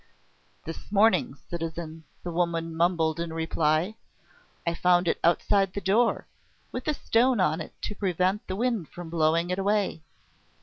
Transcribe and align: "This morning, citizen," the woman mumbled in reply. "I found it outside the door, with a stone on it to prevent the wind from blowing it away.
"This 0.65 0.91
morning, 0.91 1.35
citizen," 1.35 2.05
the 2.23 2.31
woman 2.31 2.75
mumbled 2.75 3.19
in 3.19 3.31
reply. 3.31 3.97
"I 4.65 4.73
found 4.73 5.07
it 5.07 5.19
outside 5.23 5.73
the 5.73 5.79
door, 5.79 6.25
with 6.71 6.87
a 6.87 6.95
stone 6.95 7.39
on 7.39 7.61
it 7.61 7.79
to 7.83 7.93
prevent 7.93 8.47
the 8.47 8.55
wind 8.55 8.89
from 8.89 9.11
blowing 9.11 9.51
it 9.51 9.59
away. 9.59 10.01